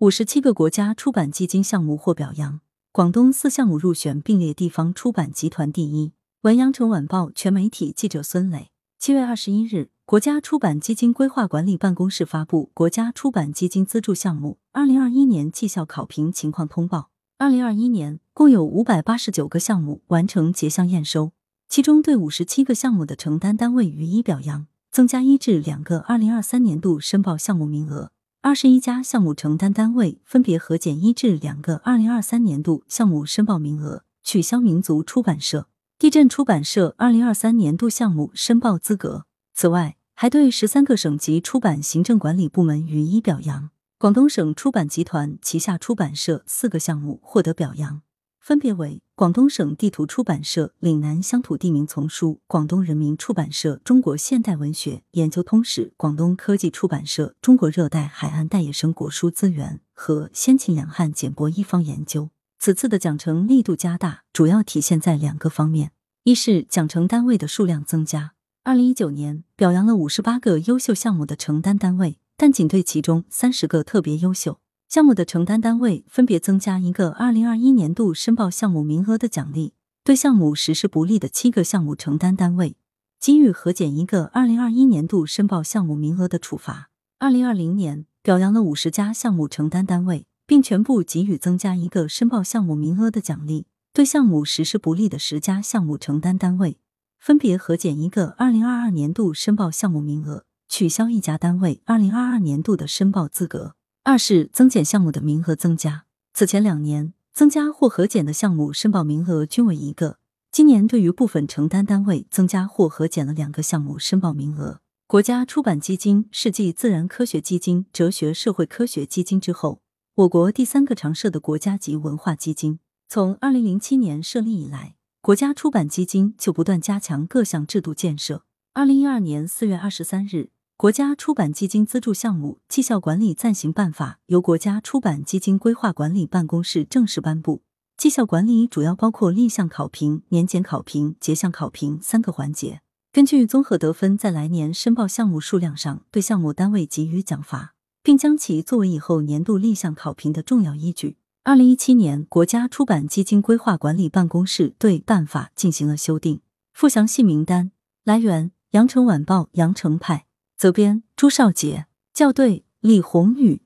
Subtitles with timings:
[0.00, 2.60] 五十七个国家出版基金项目获表扬，
[2.92, 6.12] 广东四项目入选并列地方出版集团第一。
[6.42, 8.68] 文阳城晚报全媒体记者孙磊。
[8.98, 16.98] 七月二十一日，国家出版基金规划管理办公室发布《国家出版基金资助项目二零二一年绩效考评情况通报》。
[17.38, 21.32] 二零二一年共有五百八十九个项目完成结项验收，
[21.70, 24.66] 其中对五十七个项目的承担单位予以表扬。
[24.90, 28.12] 增加一至两个二零二三年度申报项目名额，
[28.46, 35.66] 二十一家项目承担单位分别核减一至两个二零二三年度项目申报名额，取消民族出版社、
[35.98, 39.26] 地震出版社二零二三年度项目申报资格。
[39.52, 43.70] 此外，还对十三个省级出版行政管理部门予以表扬。
[43.98, 48.02] 广东省出版集团旗下出版社四个项目获得表扬。
[48.38, 62.28] 分别为广东省地图出版社岭南乡土地名丛书、广东人民出版社中国现代文学研究通史、广东科技出版社中国热带海岸带野生果蔬资源和先秦两汉简帛一方研究。
[62.58, 65.92] 此次的奖惩力度加大，主要体现在两个方面：
[66.24, 74.58] 一是奖惩单位的数量增加，二零一九年表扬了五十八个优秀项目的承担单位，但仅对其中三十个特别优秀。
[74.88, 82.76] 项目的承担单位分别增加一个二零二一年度申报项目名额的奖励，对项目实施不利的七个项目承担单位
[83.20, 86.90] 给予核减一个二零二一年度申报项目名额的处罚。
[87.18, 96.78] 二零二零年表扬了五十家项目承担单位，并全部给予增加一个申报项目名额的奖励，对项目实施不利的十家项目承担单位
[97.18, 103.74] 分别核减一个二零二二年度申报项目名额，取消一家单位二零二二年度的申报资格。
[104.06, 110.18] 二是增减项目的名额增加，此前两年增加或核减的项目申报名额均为一个，
[110.52, 114.78] 今年对于部分承担单位增加或核减了两个项目申报名额。
[115.08, 119.80] 国家出版基金是继自然科学基金、哲学社会科学基金之后，
[120.14, 122.78] 我国第三个常设的国家级文化基金。
[123.08, 128.44] 从二零零七年设立以来，国家出版基金就不断加强各项制度建设。
[128.72, 130.50] 二零一二年四月二十三日。
[130.78, 137.62] 国家出版基金资助项目绩效管理暂行办法由国家出版基金规划管理办公室正式颁布。
[137.96, 142.82] 绩效管理主要包括立项考评、年检考评、结项考评三个环节。
[143.10, 147.72] 根据综合得分，在来年申报项目数量上对项目单位给予奖罚，
[148.02, 151.16] 并将其作为以后年度立项考评的重要依据。
[151.44, 156.42] 二零一七年，国家出版基金规划管理办公室对办法进行了修订。
[156.74, 157.70] 附详细名单
[158.04, 160.25] 来源：羊城晚报羊城派。
[160.56, 163.65] 责编：朱少杰，校对：李红宇。